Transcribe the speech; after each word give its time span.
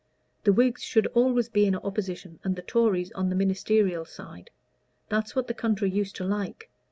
The 0.45 0.51
Whigs 0.51 0.81
should 0.81 1.05
always 1.13 1.47
be 1.47 1.67
in 1.67 1.75
opposition, 1.75 2.39
and 2.43 2.55
the 2.55 2.63
Tories 2.63 3.11
on 3.11 3.29
the 3.29 3.35
ministerial 3.35 4.03
side. 4.03 4.49
That's 5.09 5.35
what 5.35 5.45
the 5.47 5.53
country 5.53 5.91
used 5.91 6.15
to 6.15 6.23
like. 6.23 6.71